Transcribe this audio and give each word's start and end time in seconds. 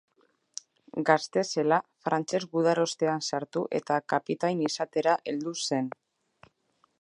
Gazte 1.09 1.43
zela 1.55 1.77
frantses 2.07 2.41
gudarostean 2.57 3.23
sartu 3.27 3.63
eta 3.81 3.99
kapitain 4.15 4.65
izatera 4.71 5.15
heldu 5.35 5.55
zen. 5.69 5.93